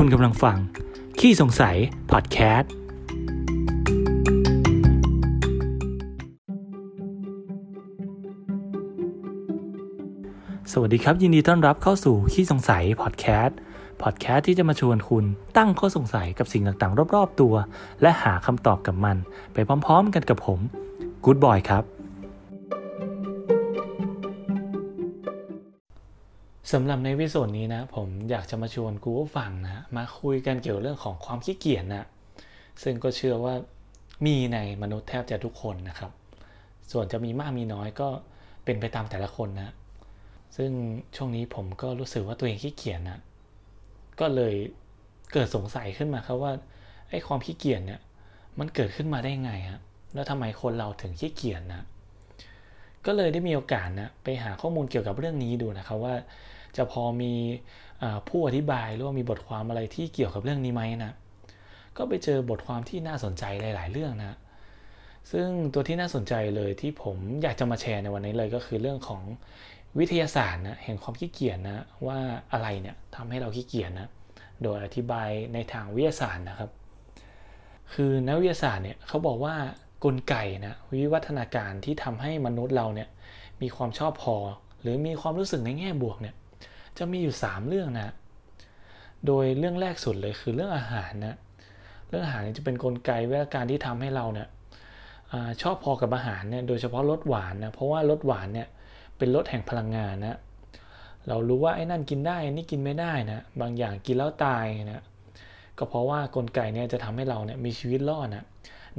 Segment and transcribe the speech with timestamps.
[0.00, 0.56] คุณกำลังฟัง
[1.18, 1.76] ขี้สงสัย
[2.12, 2.70] พอดแคสต์
[10.72, 13.56] สวัสดีครับ ยินดีต้อนรับเข้าสู่ขี้สงสัย พอดแคสต์
[14.02, 15.24] พอดแคสต์ที่จะมาชวนคุณ
[15.56, 17.54] ตั้งข้อสงสัยกับสิ่งต่างๆ รอบ ๆ ตัว
[18.02, 19.16] และหาคำตอบกับมัน
[19.52, 20.60] ไปพร้อม ๆ กันกับผม
[21.24, 21.95] กู๊ดบอยครับ
[26.72, 32.06] สำหรับในวิดีโอนี้นะ ผมอยากจะมาชวนกูฟังนะ มาคุยกันเกี่ยวเรื่องของความขี้เกียจนะ
[32.82, 33.54] ซึ่งก็เชื่อว่า
[34.26, 36.12] มีในมนุษย์แทบจะทุกคนนะครับ
[36.92, 38.08] ส่วนจะมีมากมีน้อยก็
[38.64, 39.70] เป็นไปตามแต่ละคนนะ
[40.56, 40.70] ซึ่ง
[41.16, 43.18] ช่วงนี้ผมก็รู้สึกว่าตัวเองขี้เกียจนะ
[44.20, 44.54] ก็เลย
[45.32, 46.52] เกิดสงสัยขึ้นมาครับว่า
[47.10, 48.00] ไอ้ความขี้เกียจเนี่ย
[48.58, 49.80] มันเกิดขึ้นมาได้ไงฮะ
[50.14, 51.84] แล้วทำไมคนเราถึงขี้เกียจนะ
[53.06, 56.14] ก็เลยได้มีโอกาสนะไปหาข้อมูลเกี่ยวกับเรื่องนี้ดูนะครับว่า
[56.76, 57.32] จะพอมี
[58.28, 61.12] ผู้อธิบายหรือว่ามีบทความอะไรที่เกี่ยวกับเรื่องนี้ไหมนะ
[61.96, 64.36] ก็ไปเจอบทความที่น่าสนใจหลาย ๆ เรื่องนะ
[65.30, 69.22] ซึ่งตัวที่น่าสนใจเลยที่ผมอยากจะมาแชร์ในวันนี้เลยก็คือเรื่องของ
[69.98, 72.18] วิทยาศาสตร์นะแห่งความขี้เกียจนะว่า
[72.52, 74.08] อะไรเนี่ยทำให้เราขี้เกียจนะ
[74.62, 76.70] โดยอธิบายในทางวิทยาศาสตร์นะครับ
[77.92, 79.54] คือนักวิทยาศาสตร์เนี่ยเขาบอกว่า
[80.04, 80.34] กลไก
[80.66, 83.08] นะวิวัฒนาการที่ทำให้มนุษย์เราเนี่ย
[83.62, 84.36] มีความชอบพอ
[84.80, 86.34] หรือมีความรู้สึกในแง่บวกเนี่ย
[86.98, 88.14] จะมีอยู่ 3 เรื่องนะ
[89.26, 91.36] โดยเรื่องแรกสุดเลยคือเรื่องอาหารนะ
[92.08, 94.48] เรื่องอาหารจะเป็นนกลไกวิวัฒนาการที่ทำให้เราเนี่ย
[95.32, 98.68] อชอบพอกับอาหารเนี่ยโดยเฉพาะรสหวานนะเพราะว่ารสหวานเนี่ย
[99.18, 100.38] เป็นรสแห่งพลังงานนะ
[101.28, 105.02] เรารู้ว่าไอ้นั่นกินได้นี่กินไม่ได้นะบางอย่างกินแล้วตายนะ
[105.78, 108.44] ก็เพราะว่ากลไกเนี่ยจะทำให้เราเนี่ยมีชีวิตรอดนะ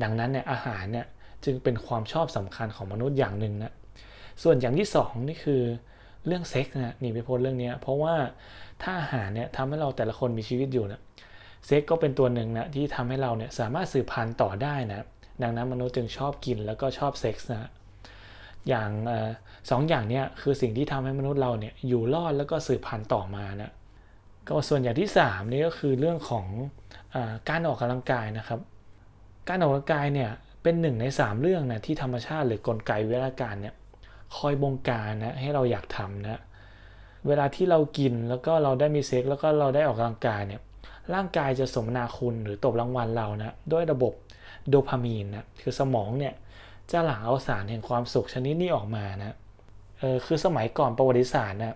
[0.01, 1.05] ดังนั้นเนี่ยอาหารเนี่ย
[1.45, 3.71] จึงเป็นความชอบสำคัญของมนุษย์อย่างหนึ่งนะ
[4.43, 5.61] ส่วนอย่างที่2นี่คือ
[6.27, 8.15] เรื่องเซ็กซ์นะหนีไปพ้นเรื่องนี้เพราะว่า
[8.81, 11.01] ถ้าอาหารเนี่ยทำให้เราแต่ละคนมีชีวิตอยู่นะ
[11.65, 15.05] เซ็กก็เป็นตัวหนึ่งนะที่ทำให้เราเนี่ยสามารถสืบพันธุ์ต่อได้นะ
[15.41, 17.69] ดังนั้นมนุษย์จึงชอบกินแล้วก็ชอบเซ็กซ์นะ
[18.67, 18.89] อย่าง
[19.69, 23.71] สองอย่างเนี้คือสิ่งที่ทำให้มนุษย์เราเนี่ยอยู่รอดแล้วก็สืบพันธุ์ต่อมานะ
[24.47, 26.45] ก็ส่วนอย่างที่3นี่ก็คือเรื่องของ
[27.15, 27.17] อ
[27.49, 28.59] การออกกำลังกายนะครับ
[29.49, 30.29] การออกกำลังกายเนี่ย
[30.63, 33.75] เป็นหนึ่งใน 3 เรื่องนะที่ธรรมชาติหรือกลไกวิทยาการเนี่ย
[34.35, 36.41] คอยบงการนะให้เราอยากทำนะ
[37.27, 40.61] เวลาที่เรากินแล้วก็เราได้มีเซ็กแล้วก็เราได้ออกกำลังกายเนี่ย
[41.13, 44.13] ร่างกายจะสมนาคุณหรือตบรางวัลเรานะด้วยระบบ
[44.69, 46.33] โดพามีนนะคือสมองเนี่ย
[46.91, 49.35] จะหลั่งเอาสารแห่งความสุขชนิดนี้ออกมานะ
[49.99, 51.75] เออคือสมัยก่อนประวัติศาสตร์นะ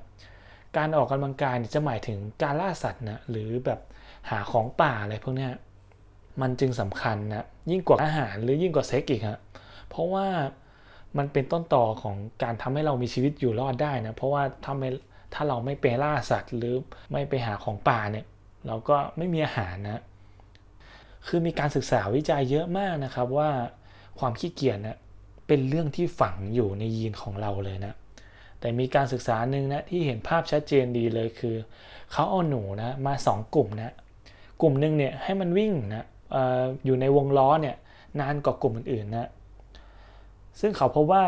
[0.78, 3.80] การออกกำลังกายจะหมายถึงการล่าสัตว์นะหรือแบบ
[4.30, 5.50] หาของป่าอะไรพวกนี้
[6.42, 9.40] มันจึงสำคัญนะยิ่งกว่าอาหารหรือยิ่งกว่าเซ็กอีกฮะ
[9.90, 10.28] เพราะว่า
[11.18, 14.90] มันเป็นต้นต่อของการทำให้เรามีชีวิตอยู่รอดได้นะ เพราะว่าถ้าไม่
[15.34, 16.76] ถ้าเราไม่ไปล่าสัตว์ หรือ
[17.12, 18.26] ไม่ไปหาของป่าเนี่ย
[18.68, 20.02] เราก็ไม่มีอาหารนะ
[21.28, 23.50] คือมีการศึกษาวิจัยเยอะมากนะครับว่า
[24.20, 24.98] ความขี้เกียจนะ
[25.48, 27.94] เป็นเรื่องที่ฝังอยู่ในยีนของเราเลยนะ
[28.60, 31.56] แต่มีการศึกษาหนึ่งนะที่เห็นภาพชัดเจนดีเลยคือ
[32.12, 33.94] เขาเอาหนูนะมา 2 กลุ่มนะ
[34.62, 36.06] กลุ่มหนึ่งเนี่ยให้มันวิ่งนะ
[36.36, 36.38] อ
[36.86, 37.76] อยู่ในวงล้อเนี่ย
[38.20, 39.30] นานกว่ากลุ่มอื่นๆนะ
[40.62, 41.24] ซึ่งเขาพบว่า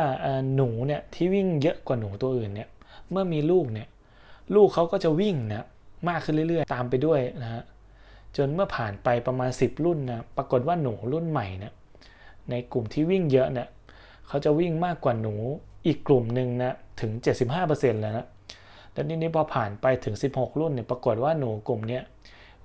[0.55, 2.69] หนูเนี่ยที่วิ่งเยอะกว่าหนูตัวอื่นเนี่ย
[3.11, 3.87] เมื่อมีลูกเนี่ย
[4.55, 5.65] ลูกเขาก็จะวิ่งนะ
[6.09, 7.63] มากขึ้นเรื่อยๆ ตามไปด้วยนะฮะ
[8.37, 11.73] จนเมื่อผ่านไปประมาณ 10 รุ่นนะปรากฏว่าหนูรุ่นใหม่เนี่ย
[12.49, 13.67] ในกลุ่มที่วิ่งเยอะเนี่ย
[14.27, 15.35] เขาจะวิ่งมากกว่าหนู
[15.85, 17.11] อีกกลุ่มหนึ่งนะถึง
[17.57, 18.27] 75%แล้วนะ
[18.93, 22.03] แล้วนี่นี่พอผ่านไปถึง 16 รุ่นเนี่ยปรากฏว่าหนูกลุ่มเนี้ย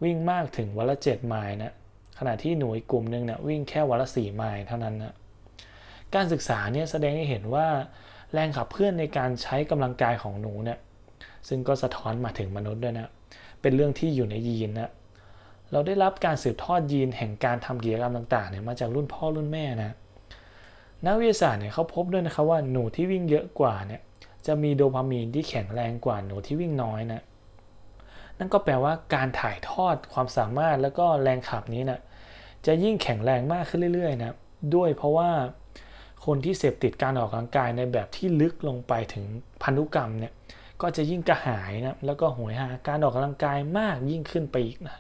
[0.05, 1.73] วิ่งมากถึงวันละ7ไมล์นะ
[2.19, 5.15] ขณะที่หนูอีกกลุ่มหนึ่งเนี่ยวิ่งแค่วันละ4ไมล์เท่านั้นนะ
[6.15, 7.67] การศึกษาเนี่ยแสดงให้เห็นว่า
[8.33, 10.79] แรงขับเคลื่อนในการใช้กำลังกายของหนูเนี่ย
[11.49, 13.09] ซึ่งก็สะท้อนมาถึงมนุษย์ด้วยนะ
[13.61, 14.91] เป็นเรื่องที่อยู่ในยีนนะ
[15.73, 19.95] เราได้รับการสืบทอดยีนแห่งการทำกิจกรรมต่างๆเนี่ยมาจากรุ่นพ่อรุ่นแม่นะ
[21.07, 24.01] นักวิทยาศาสตร์เนี่ยเขาพบด้วยนะครับว่าหนูที่วิ่งเยอะกว่าเนี่ย
[24.47, 27.23] จะมีโดพามีนที่แข็งแรงกว่าหนูที่วิ่งน้อยนะ
[28.39, 32.01] นั่นก็แปลว่าการถ่ายทอดความสามารถแล้วก็แรงขับนี้นะ
[32.67, 34.35] จะยิ่งแข็งแรงมากขึ้นเรื่อยๆนะ
[34.75, 35.31] ด้วยเพราะว่า
[36.27, 39.25] คนที่เสพติดการออกกำลังกายในแบบที่ลึกลงไปถึง
[39.63, 40.33] พันธุกรรมเนี่ย
[40.83, 44.97] ก็จะยิ่งกระหายนะแล้วก็หวยหาการออกกำลังกายมากยิ่งขึ้นไปอีกนะ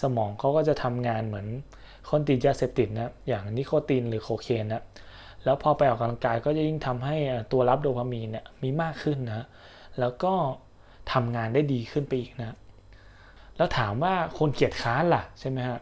[0.00, 1.46] สมองเขาก็จะทำงานเหมือน
[2.10, 4.82] คนติดยาเสพติดนะอย่างนิโคตินหรือโคเคนนะ
[5.44, 7.16] แล้วพอไปออกกำลังกายก็จะยิ่งทำให้
[7.52, 9.46] ตัวรับโดพามีนเนี่ยมีมากขึ้นนะ
[10.00, 10.32] แล้วก็
[11.12, 12.56] ทำงานได้ดีขึ้นไปอีกนะ
[13.56, 15.78] แล้วถามว่าคนเกียจค้านล่ะใช่ไหมฮะ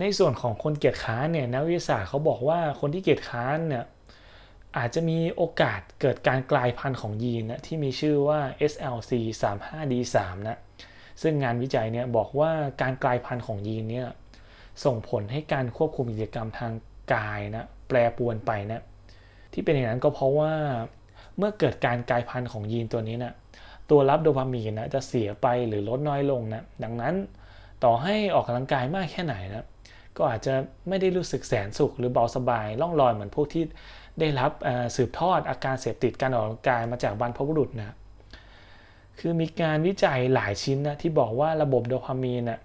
[0.00, 3.84] ในส่วนของคนเกียจค้านเนี่ยนักวิทยาศาสตร์เขาบอกว่าคนที่เกียจค้านเนี่ย
[4.76, 8.40] อาจจะมีโอกาสเกิดการกลายพันธุ์ของยีนนะที่มีชื่อว่า
[8.72, 9.12] SLC
[9.42, 9.94] 3 5 D
[10.24, 10.58] 3นะ
[11.22, 12.50] ซึ่งงานวิจัยเนี่ยบอกว่า
[12.82, 14.08] การกลายพันธุ์ของยีนเนี่ย
[14.84, 16.72] ส่งผลให้การควบคุมกิจกรรมทาง
[17.14, 18.82] กายนะแปรปวนไปนะ
[19.52, 20.52] ที่เป็นอย่างนั้นก็เพราะว่า
[21.36, 23.32] เมื่อเกิดการกลายพันธุ์ของยีนตัวนี้นะ
[23.90, 27.14] ตัวรับโดพามีนนะจะเสียไปหรือลดน้อยลงนะดังนั้น
[27.84, 29.64] ต่อให้ออกกำลังกายมากแค่ไหนนะ
[30.16, 30.54] ก็อาจจะ
[30.88, 33.64] ไม่ได้รู้สึกแสนสุขหรือเบาสบายล่องลอยเหมือนพวกที่
[34.20, 34.50] ได้รับ
[34.96, 37.94] สืบทอดอาการเสพติดการออกกำลังกายมาจากบรรพบุรุษนะ
[39.18, 42.60] คือมีการวิจัยหลายชิ้นนะที่บอกว่าระบบโดพามีนนะ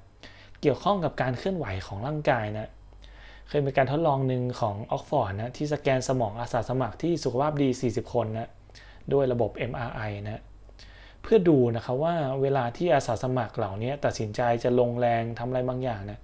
[0.61, 2.69] เกี่ยวข้องกับการเคลื่อนไหวของร่างกายนะ
[3.47, 8.49] เคยมีการทดลองหนึ่งของออกฟอร์ดนะที่สแกนสมองอาสาสมัครที่สุขภาพดี 40 คนนะ
[9.13, 10.41] ด้วยระบบ MRI นะ
[11.21, 16.19] เพื่อดูนะครับว่าเวลาที่อาสาสมัครเหล่านี้ตัดสินใจจะลงแรงทำอะไรบางอย่างนะ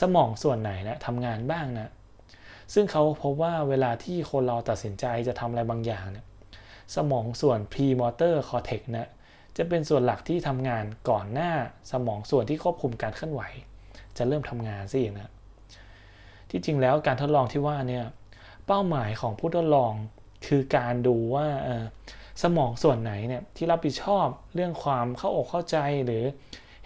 [0.00, 1.90] สมองส่วนไหนนะทำงานบ้างนะ
[2.74, 6.26] ซึ่งเขาพบว่าเวลาที่คนเราตัดสินใจจะทำอะไรบางอย่างเนี่ย
[6.96, 9.08] สมองส่วน premotor cortex นะ
[9.56, 11.52] จะเป็นส่วนหลักที่ทำงานก่อนหน้า
[11.92, 13.42] สมองส่วนที่ควบคุมการเคลื่อนไหว
[14.16, 15.30] จะเริ่มทำงานสินะ
[16.50, 18.04] ที่จริงแล้วการทดลองที่ว่าเนี่ย
[18.66, 19.92] เป้าหมายของผู้ทดลอง
[20.46, 21.46] คือการดูว่า
[22.42, 26.24] สมองส่วนไหนเนี่ยที่รับผิดชอบเรื่องความเข้าอกเข้าใจหรือ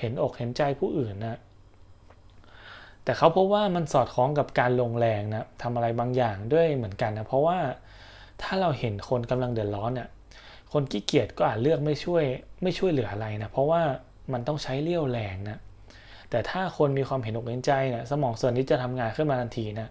[0.00, 1.38] เห็นอกเห็นใจผู้อื่นนะ
[3.06, 7.58] แต่เขาพบว่ามันสอดคล้องกับการลงแรงนะทำอะไรบางอย่างด้วยเหมือนกันนะเพราะว่า
[8.42, 10.08] ถ้าเราเห็นคนกำลังเดือดร้อนเนี่ย
[10.72, 12.24] คนขี้เกียจก็อาจเลือกไม่ช่วย
[12.62, 13.82] ไม่ช่วยเหลืออะไรนะเพราะว่า
[14.32, 15.58] มันต้องใช้เลี้ยวแรงนะ
[16.30, 19.88] แต่ถ้าคนมีความเห็นอกเห็นใจนะสมองส่วนนี้จะทำงานขึ้นมาทันทีนะ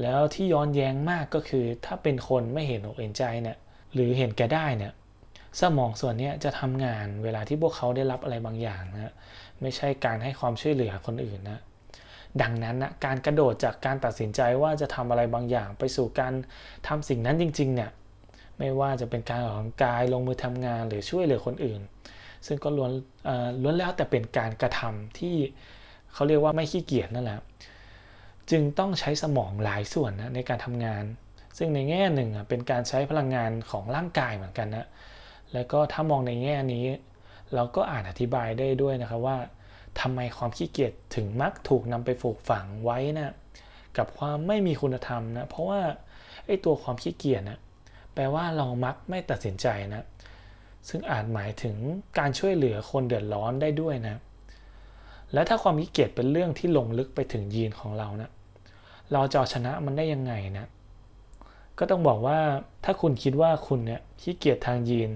[0.00, 3.56] แล้วที่ย้อนแย้งมากก็คือ ถ้าเป็นคนไม่เห็นอกเห็นใจเนี่ย
[3.94, 4.92] หรือเห็นแก่ได้เนี่ย
[5.60, 9.12] สมองส่วนนี้จะทำงานเวลาที่พวกเขาได้รับอะไรบางอย่างนะ
[9.62, 11.60] ไม่ใช่การให้ความช่วยเหลือคนอื่นนะ
[12.42, 16.32] ดังนั้นนะการกระโดดจากการตัดสินใจว่าจะทำอะไรบางอย่างไปสู่การ
[16.88, 17.90] ทำสิ่งนั้นจริงๆเนี่ย
[18.58, 21.80] ไม่ว่าจะเป็นการออกกำลังกายลงมือทำงานหรือช่วยเหลือคนอื่น
[22.46, 22.92] ซึ่งก็ล้วน
[23.62, 25.36] ล้วนแล้วแต่เป็นการกระทำที่
[26.12, 27.40] เขาเรียกว่าไม่ขี้เกียจนั่นแหละ
[28.50, 31.04] จึงต้องใช้สมองหลายส่วนนะในการทำงาน
[31.58, 34.86] ซึ่งในแง่หนึ่งเป็นการใช้พลังงานของร่างกายเหมือนกันนะ
[35.52, 36.84] แล้วก็ถ้ามองในแง่นี้
[37.54, 39.38] เราก็อ่านอธิบายได้ด้วยนะครับว่า
[40.00, 43.32] ทำไมความขี้เกียจถึงมักถูกนำไปฝูกฝังไว้นะ
[43.96, 45.80] กับความไม่มีคุณธรรมนะเพราะว่า
[46.46, 47.58] ไอ้ตัวความขี้เกียจนะ
[48.14, 50.02] แปลว่าเรามักไม่ตัดสินใจนะ
[50.88, 51.76] ซึ่งอาจหมายถึง
[52.18, 54.16] การช่วยเหลือคนเดือดร้อนได้ด้วยนะ
[55.32, 58.30] และถ้าความขี้เกียจเป็นเรื่องที่ลงลึกไปถึงยีนของเรานะ
[59.12, 60.66] เราจะชนะมันได้ยังไงนะ
[61.78, 62.38] ก็ต้องบอกว่า
[62.84, 65.10] ถ้าคุณคิดว่าคุณเนี่ยขี้เกียจทางยีน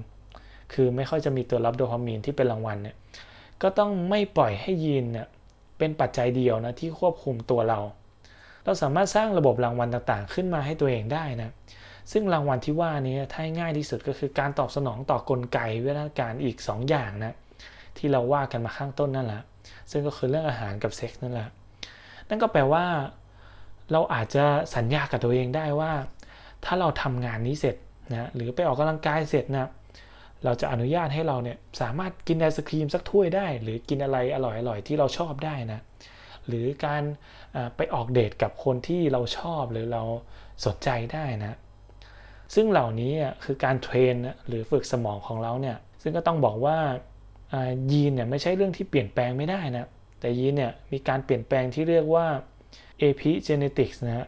[0.72, 2.96] คือไม่ค่อยจะมีตัวรับโดพามีนที่เป็นรางวัลเนี่ย
[3.62, 5.26] ก็ต้องไม่ปล่อยให้ยีนเนี่ย
[5.78, 7.80] เป็นปัจจัยเดียวนะที่ควบคุมตัวเรา
[8.64, 11.50] เราสามารถสร้างระบบรางวัลต่างๆ ขึ้นมาให้ตัวเองได้นะ
[12.12, 17.36] ซึ่งรางวัลที่ว่านี้ถ้าง่ายที่สุดก็คือการตอบสนองต่อกลไกวิวัฒนาการอีก 2 อย่างนะ
[17.96, 19.42] ที่เราว่ากันมาข้างต้นนั่นแหละ
[19.90, 21.48] ซึ่งก็คือเรื่องอาหารกับเซ็กส์นั่นแหละ
[22.28, 22.84] นั่นก็แปลว่า
[23.92, 24.44] เราอาจจะ
[24.76, 25.92] สัญญากับตัวเองได้ว่า
[26.64, 27.76] ถ้าเราทำงานนี้เสร็จ
[28.12, 29.68] นะหรือไปออกกำลังกายเสร็จนะ
[30.44, 35.80] เราจะอนุญาตให้เราเนี่ยสามารถกินไอศครีมสักถ้วยได้ หรือกินอะไรอร่อยๆที่เราชอบได้นะ
[36.46, 37.02] หรือการ
[37.76, 40.02] ไปออกเดทกับคนที่เราชอบหรือเรา
[40.66, 41.58] สนใจได้นะ
[42.54, 43.12] ซึ่งเหล่านี้
[43.44, 44.14] คือการเทรน
[44.46, 46.78] หรือฝึกสมองของเราเนี่ยซึ่งก็ต้องบอกว่า
[47.90, 49.86] ยีนเนี่ยไม่ใช่เรื่องที่เปลี่ยนแปลงไม่ได้นะ
[50.20, 52.26] แต่ยีนเนี่ยมีการเปลี่ยนแปลงที่เรียกว่า
[53.08, 54.26] epigenetics นะฮะ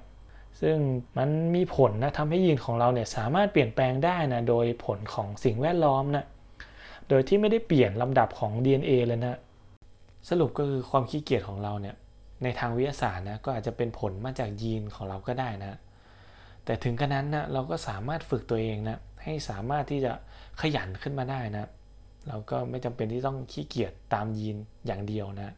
[0.60, 0.76] ซึ่ง
[1.18, 6.24] มันมีผลนะทำให้ยีนของเราเนี่ยสามารถเปลี่ยนแปลงได้นะโดยผลของสิ่งแวดล้อมนะ
[7.08, 9.38] โดยที่ไม่ได้เปลี่ยนลำดับของ DNA เลยนะ
[10.28, 11.96] สรุปก็คือความขี้เกียจของเราเนี่ย
[12.42, 15.78] ในทางวิทยาศาสตร์นะก็อาจจะเป็นผลมาจากยีนของเราก็ได้นะ
[16.64, 20.12] แต่ถึงกระนั้นนะเราก็สามารถฝึกตัวเองนะให้สามารถที่จะ
[20.60, 21.68] ขยันขึ้นมาได้นะ
[22.28, 24.56] เราก็ไม่จำเป็นที่ต้องขี้เกียจตามยีน
[24.86, 25.54] อย่างเดียวนะ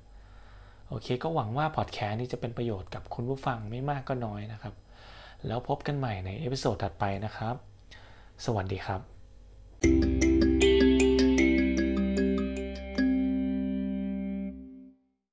[0.89, 4.75] โอเคก็หวังว่าพอดแคสต์นี้จะเป็นประโยชน์กับคุณผู้ฟังไม่มากก็น้อยนะครับ
[5.47, 7.55] แล้วพบกันใหม่ใน episode ถัดไปนะครับ
[8.45, 10.16] สวัสดีครับ